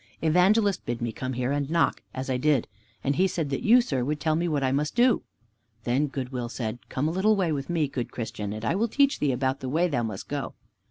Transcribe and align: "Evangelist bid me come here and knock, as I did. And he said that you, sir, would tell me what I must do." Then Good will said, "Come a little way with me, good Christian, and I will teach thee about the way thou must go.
"Evangelist 0.23 0.83
bid 0.83 0.99
me 0.99 1.11
come 1.11 1.33
here 1.33 1.51
and 1.51 1.69
knock, 1.69 2.01
as 2.11 2.27
I 2.27 2.37
did. 2.37 2.67
And 3.03 3.17
he 3.17 3.27
said 3.27 3.51
that 3.51 3.61
you, 3.61 3.81
sir, 3.81 4.03
would 4.03 4.19
tell 4.19 4.35
me 4.35 4.47
what 4.47 4.63
I 4.63 4.71
must 4.71 4.95
do." 4.95 5.21
Then 5.83 6.07
Good 6.07 6.29
will 6.29 6.49
said, 6.49 6.79
"Come 6.89 7.07
a 7.07 7.11
little 7.11 7.35
way 7.35 7.51
with 7.51 7.69
me, 7.69 7.87
good 7.87 8.11
Christian, 8.11 8.51
and 8.51 8.65
I 8.65 8.73
will 8.73 8.87
teach 8.87 9.19
thee 9.19 9.31
about 9.31 9.59
the 9.59 9.69
way 9.69 9.87
thou 9.87 10.01
must 10.01 10.27
go. 10.27 10.55